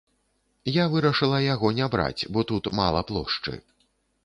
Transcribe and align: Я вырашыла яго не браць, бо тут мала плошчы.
Я 0.81 0.85
вырашыла 0.93 1.41
яго 1.43 1.67
не 1.81 1.87
браць, 1.97 2.27
бо 2.37 2.47
тут 2.55 2.73
мала 2.81 3.05
плошчы. 3.13 3.57